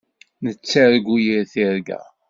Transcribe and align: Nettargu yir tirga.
Nettargu 0.43 1.15
yir 1.25 1.43
tirga. 1.51 1.99